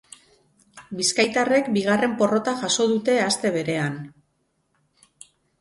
[1.01, 4.03] Bizkaitarrek bigarren porrota jaso dute aste berean.